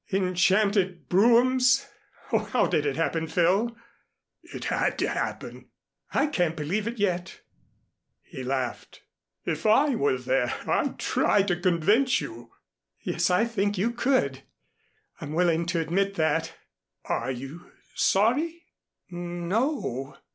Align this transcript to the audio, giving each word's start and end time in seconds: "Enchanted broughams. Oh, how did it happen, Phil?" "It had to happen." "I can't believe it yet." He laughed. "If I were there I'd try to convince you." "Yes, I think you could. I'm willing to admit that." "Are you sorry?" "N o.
"Enchanted 0.11 1.07
broughams. 1.09 1.85
Oh, 2.31 2.39
how 2.39 2.65
did 2.65 2.87
it 2.87 2.95
happen, 2.95 3.27
Phil?" 3.27 3.77
"It 4.41 4.65
had 4.65 4.97
to 4.97 5.07
happen." 5.07 5.69
"I 6.09 6.25
can't 6.25 6.55
believe 6.55 6.87
it 6.87 6.97
yet." 6.97 7.41
He 8.23 8.43
laughed. 8.43 9.03
"If 9.45 9.67
I 9.67 9.93
were 9.93 10.17
there 10.17 10.55
I'd 10.65 10.97
try 10.97 11.43
to 11.43 11.55
convince 11.55 12.19
you." 12.19 12.49
"Yes, 13.03 13.29
I 13.29 13.45
think 13.45 13.77
you 13.77 13.91
could. 13.91 14.41
I'm 15.19 15.33
willing 15.33 15.67
to 15.67 15.79
admit 15.79 16.15
that." 16.15 16.55
"Are 17.05 17.29
you 17.29 17.71
sorry?" 17.93 18.63
"N 19.11 19.51
o. 19.53 20.17